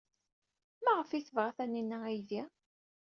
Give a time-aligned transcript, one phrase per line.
[0.83, 2.41] Maɣef ay tebɣa Taninna aydi?